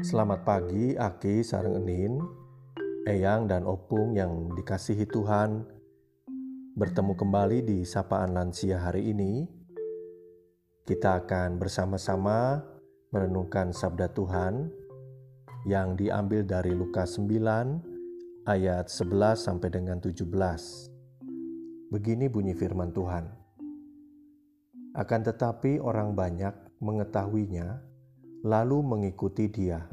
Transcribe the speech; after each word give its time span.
Selamat 0.00 0.48
pagi, 0.48 0.96
Aki 0.96 1.44
Sareng 1.44 1.76
Enin, 1.76 2.24
Eyang 3.04 3.44
dan 3.44 3.68
Opung 3.68 4.16
yang 4.16 4.48
dikasihi 4.56 5.04
Tuhan. 5.04 5.60
Bertemu 6.72 7.12
kembali 7.12 7.60
di 7.60 7.84
Sapaan 7.84 8.32
Lansia 8.32 8.80
hari 8.80 9.12
ini. 9.12 9.44
Kita 10.88 11.20
akan 11.20 11.60
bersama-sama 11.60 12.64
merenungkan 13.12 13.76
sabda 13.76 14.08
Tuhan 14.16 14.72
yang 15.68 16.00
diambil 16.00 16.48
dari 16.48 16.72
Lukas 16.72 17.20
9 17.20 18.48
ayat 18.48 18.88
11 18.88 19.36
sampai 19.36 19.68
dengan 19.68 20.00
17. 20.00 20.24
Begini 21.92 22.24
bunyi 22.32 22.56
firman 22.56 22.96
Tuhan. 22.96 23.28
Akan 24.96 25.20
tetapi 25.28 25.76
orang 25.76 26.16
banyak 26.16 26.56
mengetahuinya 26.80 27.89
lalu 28.40 28.80
mengikuti 28.80 29.52
dia. 29.52 29.84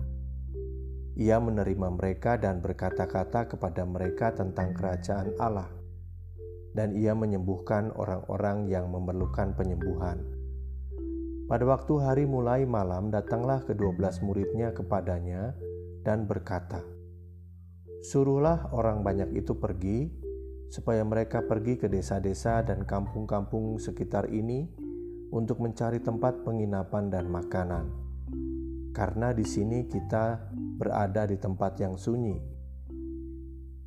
Ia 1.20 1.36
menerima 1.44 1.92
mereka 1.92 2.40
dan 2.40 2.64
berkata-kata 2.64 3.52
kepada 3.52 3.84
mereka 3.84 4.32
tentang 4.32 4.72
kerajaan 4.72 5.36
Allah, 5.36 5.68
dan 6.72 6.96
ia 6.96 7.12
menyembuhkan 7.12 7.92
orang-orang 7.92 8.72
yang 8.72 8.88
memerlukan 8.88 9.52
penyembuhan. 9.52 10.24
Pada 11.52 11.64
waktu 11.68 11.94
hari 12.00 12.24
mulai 12.24 12.64
malam, 12.64 13.12
datanglah 13.12 13.68
kedua 13.68 13.92
belas 13.92 14.24
muridnya 14.24 14.72
kepadanya 14.72 15.52
dan 16.08 16.24
berkata, 16.24 16.80
"Suruhlah 18.00 18.72
orang 18.72 19.04
banyak 19.04 19.36
itu 19.36 19.60
pergi, 19.60 20.08
supaya 20.72 21.04
mereka 21.04 21.44
pergi 21.44 21.76
ke 21.76 21.92
desa-desa 21.92 22.64
dan 22.64 22.88
kampung-kampung 22.88 23.76
sekitar 23.76 24.32
ini 24.32 24.72
untuk 25.36 25.60
mencari 25.60 26.00
tempat 26.00 26.48
penginapan 26.48 27.12
dan 27.12 27.28
makanan." 27.28 28.07
Karena 28.98 29.30
di 29.30 29.46
sini 29.46 29.86
kita 29.86 30.50
berada 30.82 31.30
di 31.30 31.38
tempat 31.38 31.78
yang 31.78 32.02
sunyi. 32.02 32.34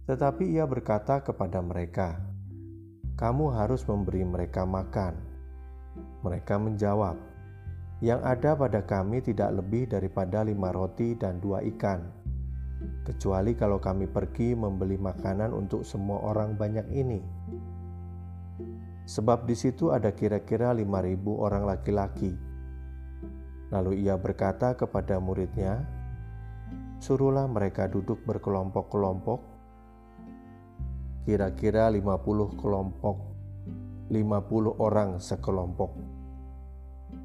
Tetapi 0.07 0.55
ia 0.55 0.63
berkata 0.71 1.19
kepada 1.27 1.59
mereka, 1.59 2.23
"Kamu 3.19 3.51
harus 3.51 3.83
memberi 3.91 4.23
mereka 4.23 4.63
makan." 4.63 5.19
Mereka 6.23 6.63
menjawab, 6.63 7.19
"Yang 7.99 8.21
ada 8.23 8.51
pada 8.55 8.87
kami 8.87 9.19
tidak 9.19 9.51
lebih 9.59 9.91
daripada 9.91 10.47
lima 10.47 10.71
roti 10.71 11.19
dan 11.19 11.43
dua 11.43 11.59
ikan, 11.75 12.07
kecuali 13.03 13.59
kalau 13.59 13.83
kami 13.83 14.07
pergi 14.07 14.55
membeli 14.55 14.95
makanan 14.95 15.51
untuk 15.51 15.83
semua 15.83 16.23
orang 16.23 16.55
banyak 16.55 16.87
ini." 16.95 17.19
Sebab 19.11 19.43
di 19.43 19.59
situ 19.59 19.91
ada 19.91 20.15
kira-kira 20.15 20.71
lima 20.71 21.03
ribu 21.03 21.35
orang 21.43 21.67
laki-laki 21.67 22.50
Lalu 23.71 24.03
ia 24.03 24.19
berkata 24.19 24.75
kepada 24.75 25.23
muridnya, 25.23 25.87
"Suruhlah 26.99 27.47
mereka 27.47 27.87
duduk 27.87 28.27
berkelompok-kelompok, 28.27 29.41
kira-kira 31.23 31.87
50 31.87 32.51
kelompok, 32.59 33.17
50 34.11 34.75
orang 34.83 35.23
sekelompok." 35.23 35.95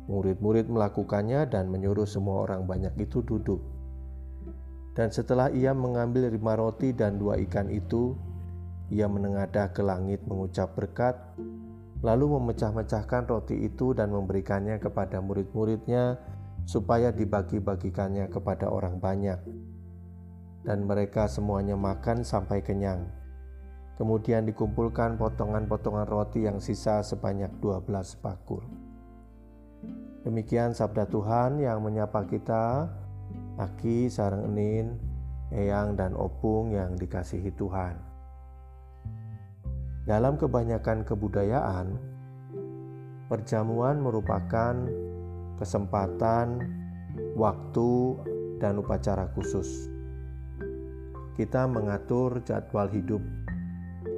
Murid-murid 0.05 0.69
melakukannya 0.69 1.49
dan 1.49 1.65
menyuruh 1.73 2.05
semua 2.05 2.45
orang 2.45 2.69
banyak 2.69 2.93
itu 3.01 3.25
duduk. 3.25 3.57
Dan 4.93 5.09
setelah 5.09 5.49
ia 5.49 5.73
mengambil 5.73 6.29
lima 6.29 6.53
roti 6.53 6.93
dan 6.93 7.17
dua 7.17 7.41
ikan 7.49 7.73
itu, 7.73 8.13
ia 8.93 9.09
menengadah 9.09 9.73
ke 9.73 9.81
langit 9.81 10.21
mengucap 10.29 10.77
berkat, 10.77 11.17
lalu 12.05 12.37
memecah-mecahkan 12.37 13.25
roti 13.25 13.65
itu 13.65 13.97
dan 13.97 14.13
memberikannya 14.13 14.77
kepada 14.77 15.19
murid-muridnya 15.25 16.21
supaya 16.65 17.13
dibagi-bagikannya 17.13 18.27
kepada 18.29 18.67
orang 18.67 18.97
banyak. 18.97 19.39
Dan 20.65 20.89
mereka 20.89 21.29
semuanya 21.29 21.77
makan 21.77 22.25
sampai 22.25 22.65
kenyang. 22.65 23.05
Kemudian 23.95 24.43
dikumpulkan 24.43 25.15
potongan-potongan 25.15 26.09
roti 26.09 26.43
yang 26.43 26.59
sisa 26.59 26.99
sebanyak 27.05 27.53
12 27.63 28.17
bakul. 28.19 28.65
Demikian 30.25 30.73
sabda 30.73 31.05
Tuhan 31.05 31.61
yang 31.61 31.85
menyapa 31.85 32.25
kita, 32.25 32.89
Aki, 33.61 34.09
Sarang 34.09 34.49
Enin, 34.51 34.97
Eyang, 35.53 35.93
dan 35.93 36.17
Opung 36.17 36.73
yang 36.73 36.97
dikasihi 36.97 37.53
Tuhan. 37.53 37.95
Dalam 40.09 40.35
kebanyakan 40.41 41.05
kebudayaan, 41.05 41.87
perjamuan 43.29 44.01
merupakan 44.01 44.73
kesempatan, 45.59 46.63
waktu, 47.35 47.91
dan 48.59 48.79
upacara 48.79 49.27
khusus. 49.35 49.91
Kita 51.35 51.67
mengatur 51.67 52.39
jadwal 52.47 52.87
hidup 52.87 53.19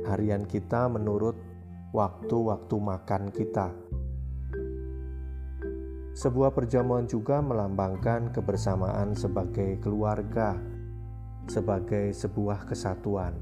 harian 0.06 0.46
kita 0.46 0.88
menurut 0.88 1.36
waktu-waktu 1.92 2.76
makan 2.78 3.34
kita. 3.34 3.74
Sebuah 6.18 6.50
perjamuan 6.54 7.06
juga 7.06 7.42
melambangkan 7.46 8.34
kebersamaan 8.34 9.14
sebagai 9.14 9.78
keluarga, 9.78 10.58
sebagai 11.46 12.10
sebuah 12.10 12.66
kesatuan. 12.66 13.38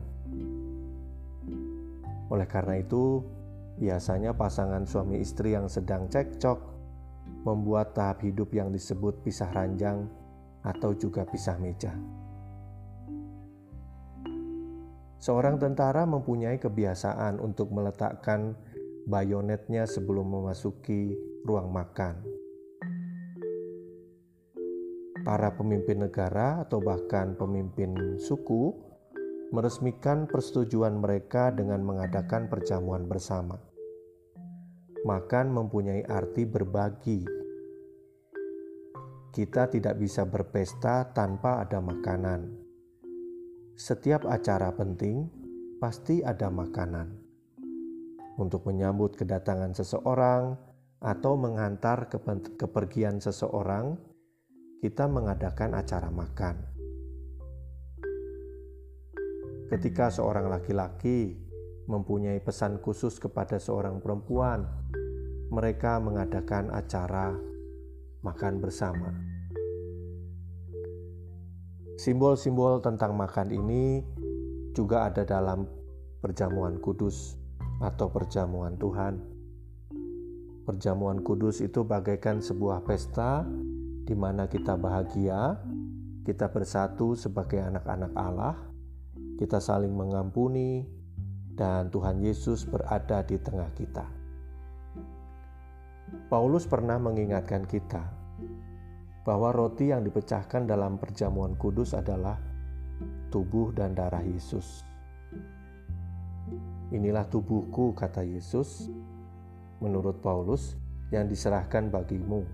Oleh 2.27 2.47
karena 2.51 2.75
itu, 2.83 3.23
biasanya 3.79 4.35
pasangan 4.35 4.83
suami 4.83 5.23
istri 5.23 5.55
yang 5.55 5.71
sedang 5.71 6.11
cekcok 6.11 6.59
membuat 7.45 7.93
tahap 7.93 8.25
hidup 8.25 8.49
yang 8.53 8.73
disebut 8.73 9.21
pisah 9.21 9.49
ranjang 9.53 10.09
atau 10.65 10.97
juga 10.97 11.23
pisah 11.29 11.61
meja. 11.61 11.93
Seorang 15.21 15.57
tentara 15.57 16.05
mempunyai 16.05 16.61
kebiasaan 16.61 17.41
untuk 17.41 17.73
meletakkan 17.73 18.53
bayonetnya 19.09 19.89
sebelum 19.89 20.25
memasuki 20.29 21.17
ruang 21.45 21.73
makan. 21.73 22.21
Para 25.25 25.49
pemimpin 25.57 26.05
negara 26.05 26.61
atau 26.61 26.77
bahkan 26.77 27.33
pemimpin 27.33 28.21
suku 28.21 28.77
meresmikan 29.49 30.29
persetujuan 30.29 31.01
mereka 31.01 31.49
dengan 31.49 31.81
mengadakan 31.81 32.45
perjamuan 32.45 33.09
bersama. 33.09 33.57
Makan 35.05 35.53
mempunyai 35.53 36.01
arti 36.01 36.49
berbagi. 36.49 37.21
Kita 39.29 39.69
tidak 39.69 40.01
bisa 40.01 40.25
berpesta 40.25 41.13
tanpa 41.13 41.61
ada 41.61 41.77
makanan. 41.77 42.49
Setiap 43.77 44.25
acara 44.25 44.73
penting 44.73 45.29
pasti 45.77 46.25
ada 46.25 46.49
makanan. 46.49 47.21
Untuk 48.41 48.65
menyambut 48.65 49.13
kedatangan 49.13 49.77
seseorang 49.77 50.57
atau 50.97 51.37
mengantar 51.37 52.09
kepergian 52.57 53.21
seseorang, 53.21 54.01
kita 54.81 55.05
mengadakan 55.05 55.77
acara 55.77 56.09
makan. 56.09 56.55
Ketika 59.69 60.09
seorang 60.09 60.49
laki-laki 60.49 61.45
mempunyai 61.85 62.41
pesan 62.41 62.81
khusus 62.81 63.21
kepada 63.21 63.61
seorang 63.61 64.01
perempuan. 64.01 64.84
Mereka 65.55 66.03
mengadakan 66.03 66.67
acara 66.67 67.31
makan 68.27 68.59
bersama. 68.59 69.07
Simbol-simbol 71.95 72.83
tentang 72.83 73.15
makan 73.15 73.55
ini 73.55 74.03
juga 74.75 75.07
ada 75.07 75.23
dalam 75.23 75.63
perjamuan 76.19 76.75
kudus 76.83 77.39
atau 77.79 78.11
perjamuan 78.11 78.75
Tuhan. 78.75 79.15
Perjamuan 80.67 81.23
kudus 81.23 81.63
itu 81.63 81.87
bagaikan 81.87 82.43
sebuah 82.43 82.83
pesta 82.83 83.47
di 84.03 84.11
mana 84.11 84.51
kita 84.51 84.75
bahagia, 84.75 85.55
kita 86.27 86.51
bersatu 86.51 87.15
sebagai 87.15 87.63
anak-anak 87.63 88.11
Allah, 88.11 88.59
kita 89.39 89.63
saling 89.63 89.95
mengampuni, 89.95 90.83
dan 91.55 91.87
Tuhan 91.95 92.19
Yesus 92.19 92.67
berada 92.67 93.23
di 93.23 93.39
tengah 93.39 93.71
kita. 93.71 94.24
Paulus 96.29 96.69
pernah 96.69 96.97
mengingatkan 97.01 97.65
kita 97.65 98.01
bahwa 99.25 99.49
roti 99.49 99.89
yang 99.89 100.05
dipecahkan 100.05 100.69
dalam 100.69 101.01
perjamuan 101.01 101.57
kudus 101.57 101.97
adalah 101.97 102.37
tubuh 103.33 103.73
dan 103.73 103.97
darah 103.97 104.21
Yesus. 104.21 104.85
Inilah 106.93 107.25
tubuhku, 107.25 107.97
kata 107.97 108.21
Yesus, 108.21 108.93
menurut 109.81 110.21
Paulus, 110.21 110.77
yang 111.09 111.25
diserahkan 111.25 111.89
bagimu. 111.89 112.45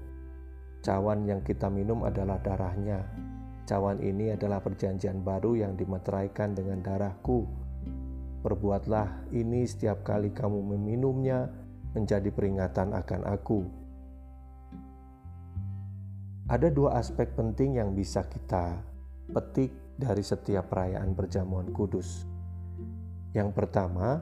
Cawan 0.80 1.28
yang 1.28 1.44
kita 1.44 1.68
minum 1.68 2.08
adalah 2.08 2.40
darahnya. 2.40 3.04
Cawan 3.68 4.00
ini 4.00 4.32
adalah 4.34 4.64
perjanjian 4.64 5.22
baru 5.22 5.60
yang 5.60 5.76
dimeteraikan 5.76 6.56
dengan 6.56 6.80
darahku 6.80 7.46
Perbuatlah 8.42 9.30
ini 9.38 9.70
setiap 9.70 10.02
kali 10.02 10.34
kamu 10.34 10.74
meminumnya 10.74 11.46
menjadi 11.92 12.30
peringatan 12.32 12.96
akan 12.96 13.22
aku. 13.28 13.60
Ada 16.52 16.68
dua 16.68 17.00
aspek 17.00 17.32
penting 17.32 17.80
yang 17.80 17.96
bisa 17.96 18.28
kita 18.28 18.84
petik 19.32 19.72
dari 19.96 20.20
setiap 20.20 20.68
perayaan 20.68 21.16
perjamuan 21.16 21.72
kudus. 21.72 22.28
Yang 23.32 23.56
pertama, 23.56 24.20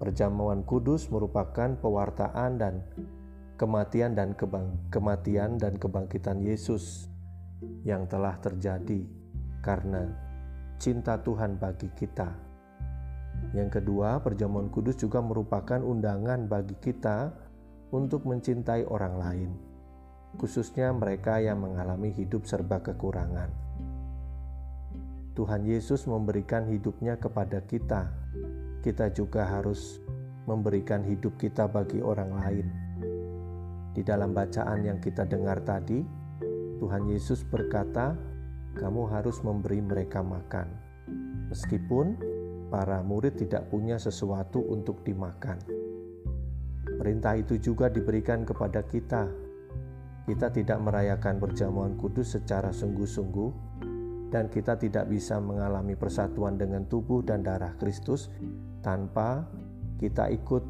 perjamuan 0.00 0.64
kudus 0.64 1.12
merupakan 1.12 1.76
pewartaan 1.76 2.56
dan 2.56 2.74
kematian 3.60 4.16
dan 4.16 4.32
kebang 4.32 4.76
kematian 4.88 5.60
dan 5.60 5.76
kebangkitan 5.76 6.40
Yesus 6.40 7.12
yang 7.84 8.08
telah 8.08 8.36
terjadi 8.40 9.04
karena 9.60 10.08
cinta 10.80 11.20
Tuhan 11.20 11.56
bagi 11.60 11.88
kita. 11.92 12.45
Yang 13.56 13.80
kedua, 13.80 14.20
perjamuan 14.20 14.68
kudus 14.68 15.00
juga 15.00 15.24
merupakan 15.24 15.80
undangan 15.80 16.44
bagi 16.48 16.76
kita 16.78 17.32
untuk 17.90 18.26
mencintai 18.26 18.84
orang 18.84 19.14
lain 19.16 19.50
khususnya 20.36 20.92
mereka 20.92 21.40
yang 21.40 21.64
mengalami 21.64 22.12
hidup 22.12 22.44
serba 22.44 22.84
kekurangan. 22.84 23.48
Tuhan 25.36 25.68
Yesus 25.68 26.08
memberikan 26.08 26.68
hidupnya 26.68 27.16
kepada 27.16 27.60
kita. 27.64 28.08
Kita 28.80 29.12
juga 29.12 29.44
harus 29.44 30.00
memberikan 30.48 31.04
hidup 31.04 31.36
kita 31.36 31.68
bagi 31.68 32.00
orang 32.00 32.30
lain. 32.40 32.66
Di 33.92 34.04
dalam 34.04 34.32
bacaan 34.32 34.84
yang 34.84 35.00
kita 35.00 35.28
dengar 35.28 35.60
tadi, 35.64 36.00
Tuhan 36.80 37.08
Yesus 37.08 37.44
berkata, 37.44 38.16
"Kamu 38.76 39.08
harus 39.12 39.40
memberi 39.44 39.80
mereka 39.80 40.20
makan." 40.20 40.68
Meskipun 41.52 42.16
para 42.68 43.02
murid 43.02 43.38
tidak 43.38 43.70
punya 43.70 43.98
sesuatu 43.98 44.62
untuk 44.62 45.02
dimakan. 45.06 45.58
Perintah 46.96 47.34
itu 47.36 47.58
juga 47.60 47.90
diberikan 47.92 48.46
kepada 48.46 48.82
kita 48.86 49.46
kita 50.26 50.50
tidak 50.50 50.82
merayakan 50.82 51.38
perjamuan 51.38 51.94
kudus 51.94 52.34
secara 52.34 52.74
sungguh-sungguh, 52.74 53.50
dan 54.34 54.50
kita 54.50 54.74
tidak 54.74 55.06
bisa 55.06 55.38
mengalami 55.38 55.94
persatuan 55.94 56.58
dengan 56.58 56.82
tubuh 56.90 57.22
dan 57.22 57.46
darah 57.46 57.78
Kristus 57.78 58.26
tanpa 58.82 59.46
kita 60.02 60.26
ikut 60.34 60.66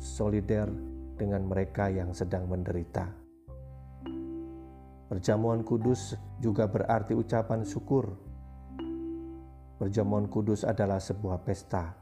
solider 0.00 0.72
dengan 1.20 1.44
mereka 1.44 1.92
yang 1.92 2.16
sedang 2.16 2.48
menderita. 2.48 3.12
Perjamuan 5.04 5.60
kudus 5.68 6.16
juga 6.40 6.64
berarti 6.64 7.12
ucapan 7.12 7.60
syukur. 7.60 8.08
Perjamuan 9.74 10.30
kudus 10.30 10.62
adalah 10.62 11.02
sebuah 11.02 11.42
pesta, 11.42 11.98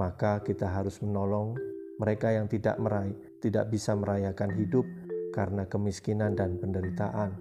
maka 0.00 0.40
kita 0.40 0.64
harus 0.72 1.04
menolong 1.04 1.52
mereka 2.00 2.32
yang 2.32 2.48
tidak 2.48 2.80
meraih, 2.80 3.12
tidak 3.44 3.68
bisa 3.68 3.92
merayakan 3.92 4.56
hidup 4.56 4.88
karena 5.36 5.68
kemiskinan 5.68 6.32
dan 6.32 6.56
penderitaan. 6.56 7.36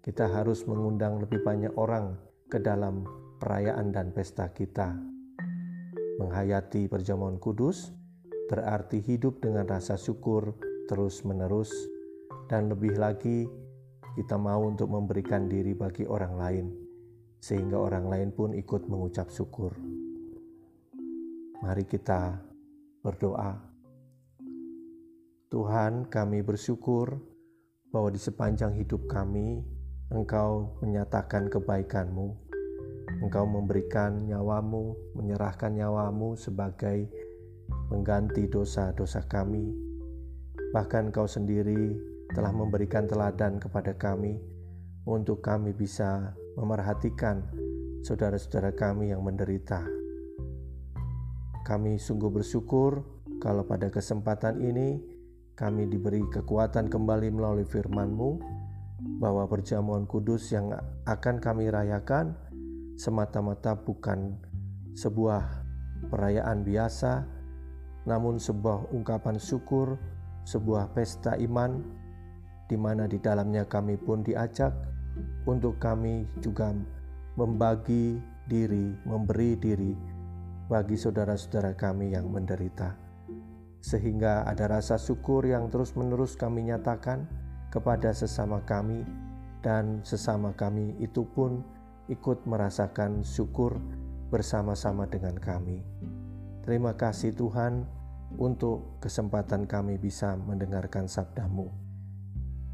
Kita 0.00 0.30
harus 0.32 0.64
mengundang 0.64 1.20
lebih 1.20 1.44
banyak 1.44 1.74
orang 1.76 2.16
ke 2.48 2.56
dalam 2.62 3.04
perayaan 3.42 3.92
dan 3.92 4.14
pesta 4.16 4.48
kita. 4.54 4.96
Menghayati 6.16 6.88
perjamuan 6.88 7.36
kudus 7.36 7.92
berarti 8.48 9.02
hidup 9.02 9.42
dengan 9.42 9.66
rasa 9.68 9.98
syukur 9.98 10.54
terus-menerus, 10.86 11.74
dan 12.46 12.70
lebih 12.70 12.94
lagi 12.94 13.50
kita 14.14 14.38
mau 14.38 14.64
untuk 14.64 14.88
memberikan 14.88 15.50
diri 15.50 15.74
bagi 15.74 16.06
orang 16.06 16.34
lain, 16.38 16.85
sehingga 17.40 17.78
orang 17.78 18.08
lain 18.08 18.30
pun 18.32 18.52
ikut 18.56 18.88
mengucap 18.88 19.28
syukur. 19.30 19.76
Mari 21.62 21.84
kita 21.88 22.36
berdoa. 23.00 23.56
Tuhan, 25.46 26.10
kami 26.10 26.42
bersyukur 26.42 27.16
bahwa 27.94 28.10
di 28.10 28.20
sepanjang 28.20 28.76
hidup 28.76 29.08
kami, 29.08 29.64
Engkau 30.12 30.78
menyatakan 30.84 31.48
kebaikan-Mu. 31.48 32.28
Engkau 33.24 33.48
memberikan 33.48 34.26
nyawamu, 34.28 35.16
menyerahkan 35.16 35.72
nyawamu 35.72 36.36
sebagai 36.36 37.08
mengganti 37.88 38.46
dosa-dosa 38.50 39.24
kami. 39.26 39.72
Bahkan 40.74 41.10
Engkau 41.10 41.24
sendiri 41.24 41.96
telah 42.34 42.52
memberikan 42.52 43.06
teladan 43.06 43.56
kepada 43.62 43.94
kami 43.94 44.36
untuk 45.06 45.40
kami 45.40 45.70
bisa 45.70 46.34
memerhatikan 46.56 47.44
saudara-saudara 48.00 48.72
kami 48.72 49.12
yang 49.12 49.20
menderita. 49.20 49.84
Kami 51.62 52.00
sungguh 52.00 52.32
bersyukur 52.32 53.04
kalau 53.38 53.68
pada 53.68 53.92
kesempatan 53.92 54.64
ini 54.64 54.98
kami 55.56 55.84
diberi 55.88 56.24
kekuatan 56.32 56.88
kembali 56.88 57.28
melalui 57.32 57.68
firman-Mu 57.68 58.40
bahwa 59.20 59.44
perjamuan 59.48 60.08
kudus 60.08 60.52
yang 60.52 60.72
akan 61.04 61.36
kami 61.40 61.68
rayakan 61.68 62.32
semata-mata 62.96 63.76
bukan 63.76 64.40
sebuah 64.96 65.44
perayaan 66.08 66.64
biasa, 66.64 67.28
namun 68.08 68.40
sebuah 68.40 68.92
ungkapan 68.96 69.36
syukur, 69.36 70.00
sebuah 70.48 70.96
pesta 70.96 71.36
iman, 71.36 71.84
di 72.70 72.76
mana 72.80 73.04
di 73.04 73.20
dalamnya 73.20 73.68
kami 73.68 74.00
pun 74.00 74.24
diajak 74.24 74.72
untuk 75.48 75.78
kami 75.78 76.26
juga 76.40 76.72
membagi 77.36 78.18
diri, 78.48 78.94
memberi 79.04 79.58
diri 79.58 79.92
bagi 80.66 80.98
saudara-saudara 80.98 81.76
kami 81.78 82.14
yang 82.16 82.30
menderita 82.30 83.06
sehingga 83.86 84.42
ada 84.42 84.66
rasa 84.66 84.98
syukur 84.98 85.46
yang 85.46 85.70
terus-menerus 85.70 86.34
kami 86.34 86.66
nyatakan 86.66 87.22
kepada 87.70 88.10
sesama 88.10 88.58
kami, 88.66 89.06
dan 89.62 90.02
sesama 90.02 90.50
kami 90.58 90.98
itu 90.98 91.22
pun 91.22 91.62
ikut 92.10 92.42
merasakan 92.50 93.22
syukur 93.22 93.78
bersama-sama 94.30 95.06
dengan 95.06 95.38
kami. 95.38 95.86
Terima 96.66 96.98
kasih 96.98 97.30
Tuhan 97.30 97.86
untuk 98.42 98.98
kesempatan 98.98 99.70
kami 99.70 100.02
bisa 100.02 100.34
mendengarkan 100.34 101.06
sabdamu 101.06 101.70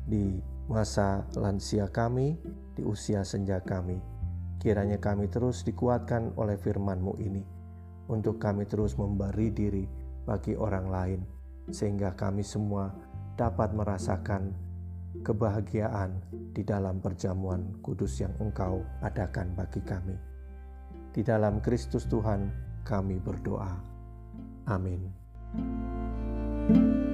di 0.09 0.41
masa 0.73 1.29
lansia 1.37 1.93
kami, 1.93 2.41
di 2.73 2.83
usia 2.83 3.21
senja 3.23 3.61
kami. 3.61 4.01
Kiranya 4.57 4.97
kami 4.97 5.29
terus 5.29 5.61
dikuatkan 5.69 6.33
oleh 6.41 6.57
firman-Mu 6.57 7.21
ini, 7.21 7.45
untuk 8.09 8.41
kami 8.41 8.65
terus 8.65 8.97
memberi 8.97 9.53
diri 9.53 9.85
bagi 10.25 10.57
orang 10.57 10.87
lain, 10.89 11.21
sehingga 11.69 12.17
kami 12.17 12.41
semua 12.41 12.89
dapat 13.37 13.77
merasakan 13.77 14.57
kebahagiaan 15.21 16.25
di 16.57 16.65
dalam 16.65 17.05
perjamuan 17.05 17.77
kudus 17.85 18.25
yang 18.25 18.33
Engkau 18.41 18.81
adakan 19.05 19.53
bagi 19.53 19.85
kami. 19.85 20.17
Di 21.13 21.21
dalam 21.21 21.61
Kristus 21.61 22.09
Tuhan, 22.09 22.49
kami 22.89 23.21
berdoa. 23.21 23.77
Amin. 24.73 25.13
thank 25.53 26.79
you 26.79 27.12